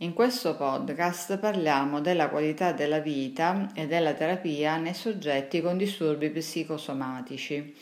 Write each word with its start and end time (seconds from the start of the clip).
In 0.00 0.12
questo 0.12 0.54
podcast 0.54 1.38
parliamo 1.38 2.00
della 2.00 2.28
qualità 2.28 2.70
della 2.70 3.00
vita 3.00 3.72
e 3.74 3.88
della 3.88 4.12
terapia 4.12 4.76
nei 4.76 4.94
soggetti 4.94 5.60
con 5.60 5.76
disturbi 5.76 6.30
psicosomatici. 6.30 7.74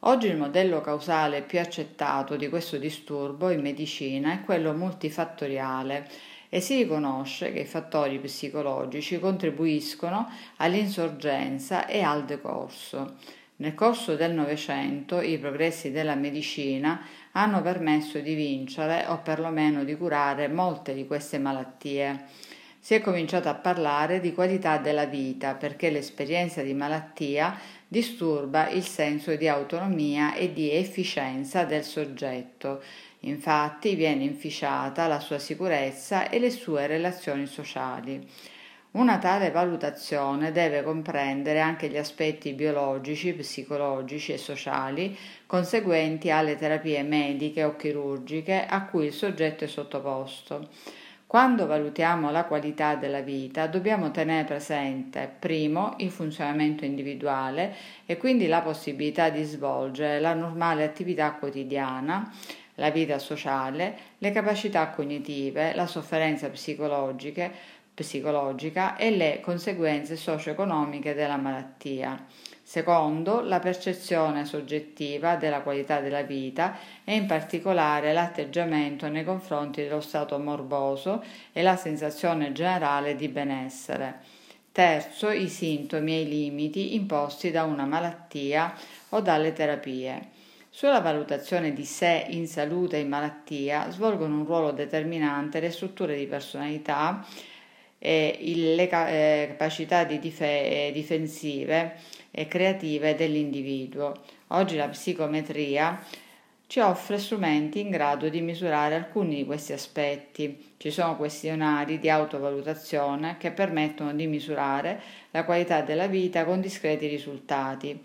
Oggi 0.00 0.26
il 0.26 0.36
modello 0.36 0.80
causale 0.80 1.42
più 1.42 1.60
accettato 1.60 2.34
di 2.34 2.48
questo 2.48 2.78
disturbo 2.78 3.50
in 3.50 3.60
medicina 3.60 4.32
è 4.32 4.42
quello 4.42 4.72
multifattoriale 4.72 6.10
e 6.48 6.60
si 6.60 6.78
riconosce 6.78 7.52
che 7.52 7.60
i 7.60 7.64
fattori 7.64 8.18
psicologici 8.18 9.20
contribuiscono 9.20 10.28
all'insorgenza 10.56 11.86
e 11.86 12.02
al 12.02 12.24
decorso. 12.24 13.14
Nel 13.58 13.74
corso 13.74 14.16
del 14.16 14.34
Novecento 14.34 15.22
i 15.22 15.38
progressi 15.38 15.90
della 15.90 16.14
medicina 16.14 17.00
hanno 17.32 17.62
permesso 17.62 18.18
di 18.18 18.34
vincere 18.34 19.06
o 19.06 19.22
perlomeno 19.22 19.82
di 19.82 19.96
curare 19.96 20.46
molte 20.46 20.92
di 20.92 21.06
queste 21.06 21.38
malattie. 21.38 22.24
Si 22.78 22.92
è 22.92 23.00
cominciato 23.00 23.48
a 23.48 23.54
parlare 23.54 24.20
di 24.20 24.34
qualità 24.34 24.76
della 24.76 25.06
vita 25.06 25.54
perché 25.54 25.88
l'esperienza 25.88 26.60
di 26.60 26.74
malattia 26.74 27.58
disturba 27.88 28.68
il 28.68 28.84
senso 28.84 29.34
di 29.36 29.48
autonomia 29.48 30.34
e 30.34 30.52
di 30.52 30.70
efficienza 30.70 31.64
del 31.64 31.82
soggetto. 31.82 32.82
Infatti 33.20 33.94
viene 33.94 34.24
inficiata 34.24 35.06
la 35.06 35.18
sua 35.18 35.38
sicurezza 35.38 36.28
e 36.28 36.38
le 36.38 36.50
sue 36.50 36.86
relazioni 36.86 37.46
sociali. 37.46 38.28
Una 38.96 39.18
tale 39.18 39.50
valutazione 39.50 40.52
deve 40.52 40.82
comprendere 40.82 41.60
anche 41.60 41.88
gli 41.88 41.98
aspetti 41.98 42.54
biologici, 42.54 43.34
psicologici 43.34 44.32
e 44.32 44.38
sociali 44.38 45.14
conseguenti 45.44 46.30
alle 46.30 46.56
terapie 46.56 47.02
mediche 47.02 47.62
o 47.62 47.76
chirurgiche 47.76 48.64
a 48.64 48.86
cui 48.86 49.04
il 49.04 49.12
soggetto 49.12 49.64
è 49.64 49.66
sottoposto. 49.66 50.68
Quando 51.26 51.66
valutiamo 51.66 52.30
la 52.30 52.44
qualità 52.44 52.94
della 52.94 53.20
vita 53.20 53.66
dobbiamo 53.66 54.10
tenere 54.10 54.44
presente, 54.44 55.30
primo, 55.38 55.96
il 55.98 56.10
funzionamento 56.10 56.86
individuale 56.86 57.74
e 58.06 58.16
quindi 58.16 58.46
la 58.46 58.62
possibilità 58.62 59.28
di 59.28 59.42
svolgere 59.42 60.20
la 60.20 60.32
normale 60.32 60.84
attività 60.84 61.32
quotidiana, 61.32 62.32
la 62.76 62.90
vita 62.90 63.18
sociale, 63.18 63.96
le 64.18 64.30
capacità 64.30 64.88
cognitive, 64.88 65.74
la 65.74 65.86
sofferenza 65.86 66.48
psicologiche, 66.48 67.52
psicologica 67.96 68.96
e 68.96 69.10
le 69.10 69.40
conseguenze 69.40 70.16
socio-economiche 70.16 71.14
della 71.14 71.38
malattia. 71.38 72.26
Secondo, 72.62 73.40
la 73.40 73.58
percezione 73.58 74.44
soggettiva 74.44 75.36
della 75.36 75.62
qualità 75.62 76.00
della 76.00 76.22
vita 76.22 76.76
e 77.04 77.14
in 77.14 77.24
particolare 77.24 78.12
l'atteggiamento 78.12 79.08
nei 79.08 79.24
confronti 79.24 79.82
dello 79.82 80.02
stato 80.02 80.38
morboso 80.38 81.24
e 81.52 81.62
la 81.62 81.76
sensazione 81.76 82.52
generale 82.52 83.16
di 83.16 83.28
benessere. 83.28 84.20
Terzo, 84.72 85.30
i 85.30 85.48
sintomi 85.48 86.12
e 86.12 86.20
i 86.20 86.28
limiti 86.28 86.94
imposti 86.96 87.50
da 87.50 87.62
una 87.62 87.86
malattia 87.86 88.74
o 89.10 89.20
dalle 89.22 89.54
terapie. 89.54 90.34
Sulla 90.68 91.00
valutazione 91.00 91.72
di 91.72 91.86
sé 91.86 92.26
in 92.28 92.46
salute 92.46 92.98
e 92.98 93.00
in 93.00 93.08
malattia 93.08 93.90
svolgono 93.90 94.36
un 94.36 94.44
ruolo 94.44 94.72
determinante 94.72 95.60
le 95.60 95.70
strutture 95.70 96.18
di 96.18 96.26
personalità 96.26 97.24
eh, 97.98 98.38
le 98.40 98.82
eh, 98.82 99.46
capacità 99.48 100.04
di 100.04 100.18
dif- 100.18 100.90
difensive 100.92 101.96
e 102.30 102.46
creative 102.46 103.14
dell'individuo. 103.14 104.12
Oggi 104.48 104.76
la 104.76 104.88
psicometria 104.88 106.00
ci 106.68 106.80
offre 106.80 107.18
strumenti 107.18 107.80
in 107.80 107.90
grado 107.90 108.28
di 108.28 108.40
misurare 108.40 108.96
alcuni 108.96 109.36
di 109.36 109.44
questi 109.44 109.72
aspetti. 109.72 110.74
Ci 110.76 110.90
sono 110.90 111.16
questionari 111.16 111.98
di 111.98 112.10
autovalutazione 112.10 113.36
che 113.38 113.52
permettono 113.52 114.12
di 114.12 114.26
misurare 114.26 115.00
la 115.30 115.44
qualità 115.44 115.80
della 115.82 116.08
vita 116.08 116.44
con 116.44 116.60
discreti 116.60 117.06
risultati. 117.06 118.00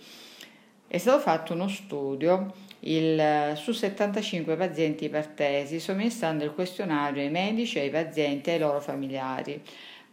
È 0.88 0.98
stato 0.98 1.20
fatto 1.20 1.54
uno 1.54 1.68
studio 1.68 2.54
il, 2.82 3.54
su 3.56 3.72
75 3.72 4.56
pazienti 4.56 5.06
ipertesi, 5.06 5.80
somministrando 5.80 6.44
il 6.44 6.54
questionario 6.54 7.22
ai 7.22 7.30
medici, 7.30 7.80
ai 7.80 7.90
pazienti 7.90 8.50
e 8.50 8.54
ai 8.54 8.60
loro 8.60 8.80
familiari. 8.80 9.62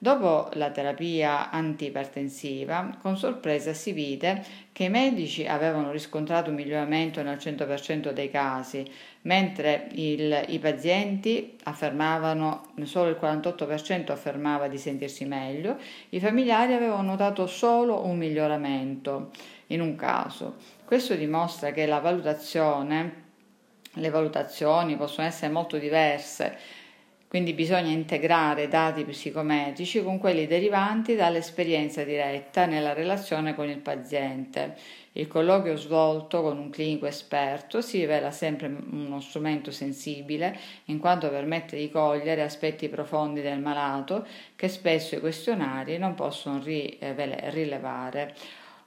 Dopo 0.00 0.48
la 0.52 0.70
terapia 0.70 1.50
antiipertensiva, 1.50 2.98
con 3.02 3.16
sorpresa 3.16 3.72
si 3.72 3.90
vide 3.90 4.44
che 4.70 4.84
i 4.84 4.88
medici 4.88 5.44
avevano 5.44 5.90
riscontrato 5.90 6.50
un 6.50 6.54
miglioramento 6.54 7.20
nel 7.20 7.36
100% 7.36 8.12
dei 8.12 8.30
casi, 8.30 8.88
mentre 9.22 9.88
il, 9.94 10.44
i 10.50 10.60
pazienti 10.60 11.56
affermavano, 11.64 12.74
solo 12.84 13.08
il 13.08 13.18
48% 13.20 14.12
affermava 14.12 14.68
di 14.68 14.78
sentirsi 14.78 15.24
meglio, 15.24 15.78
i 16.10 16.20
familiari 16.20 16.74
avevano 16.74 17.02
notato 17.02 17.48
solo 17.48 18.06
un 18.06 18.18
miglioramento 18.18 19.30
in 19.68 19.80
un 19.80 19.96
caso. 19.96 20.58
Questo 20.84 21.16
dimostra 21.16 21.72
che 21.72 21.86
la 21.86 21.98
valutazione, 21.98 23.24
le 23.94 24.10
valutazioni 24.10 24.96
possono 24.96 25.26
essere 25.26 25.52
molto 25.52 25.76
diverse 25.76 26.86
quindi 27.28 27.52
bisogna 27.52 27.90
integrare 27.90 28.68
dati 28.68 29.04
psicometrici 29.04 30.02
con 30.02 30.18
quelli 30.18 30.46
derivanti 30.46 31.14
dall'esperienza 31.14 32.02
diretta 32.02 32.64
nella 32.64 32.94
relazione 32.94 33.54
con 33.54 33.68
il 33.68 33.78
paziente. 33.78 34.76
Il 35.12 35.26
colloquio 35.26 35.76
svolto 35.76 36.40
con 36.40 36.56
un 36.56 36.70
clinico 36.70 37.04
esperto 37.04 37.82
si 37.82 37.98
rivela 37.98 38.30
sempre 38.30 38.66
uno 38.66 39.20
strumento 39.20 39.70
sensibile 39.70 40.58
in 40.86 40.98
quanto 40.98 41.28
permette 41.28 41.76
di 41.76 41.90
cogliere 41.90 42.42
aspetti 42.42 42.88
profondi 42.88 43.42
del 43.42 43.60
malato 43.60 44.26
che 44.56 44.68
spesso 44.68 45.16
i 45.16 45.20
questionari 45.20 45.98
non 45.98 46.14
possono 46.14 46.62
rilevare. 46.62 48.34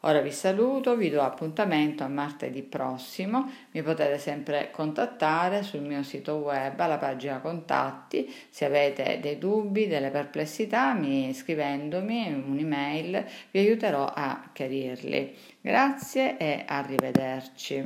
Ora 0.04 0.22
vi 0.22 0.32
saluto, 0.32 0.96
vi 0.96 1.12
do 1.12 1.22
appuntamento 1.22 2.04
a 2.04 2.08
martedì 2.08 2.64
prossimo, 2.64 3.48
mi 3.70 3.84
potete 3.84 4.18
sempre 4.18 4.72
contattare 4.72 5.62
sul 5.62 5.82
mio 5.82 6.02
sito 6.02 6.38
web 6.38 6.80
alla 6.80 6.98
pagina 6.98 7.40
contatti, 7.40 8.28
se 8.50 8.66
avete 8.66 9.20
dei 9.22 9.38
dubbi, 9.38 9.86
delle 9.86 10.10
perplessità, 10.10 10.94
mi 10.94 11.32
scrivendomi 11.36 12.34
un'email 12.34 13.26
vi 13.52 13.60
aiuterò 13.60 14.12
a 14.12 14.50
chiarirli. 14.52 15.36
Grazie 15.62 16.38
e 16.38 16.64
arrivederci. 16.66 17.80